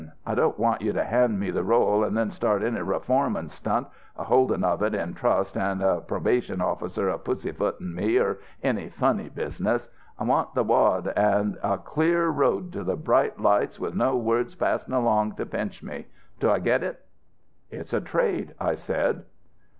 [0.25, 3.87] I don't want you to hand me the roll an' then start any reformin' stunt
[4.17, 8.39] a holdin' of it in trust an' a probation officer a pussy footin' me, or
[8.63, 9.89] any funny business.
[10.17, 14.55] I want the wad an' a clear road to the bright lights with no word
[14.57, 16.07] passed along to pinch me.
[16.39, 17.05] Do I git it?'
[17.69, 19.23] "'It's a trade!" I said.